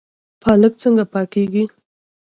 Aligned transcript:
پالک 0.41 0.73
څنګه 0.81 1.03
پاکیږي؟ 1.13 1.63